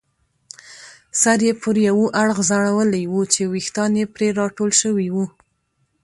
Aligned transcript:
سر 1.21 1.39
یې 1.47 1.53
پر 1.61 1.75
یوه 1.87 2.05
اړخ 2.21 2.37
ځړولی 2.49 3.03
وو 3.11 3.21
چې 3.33 3.41
ویښتان 3.53 3.91
یې 3.99 4.05
پرې 4.13 4.27
راټول 4.39 4.69
شوي 4.81 5.07
وو. 5.13 5.25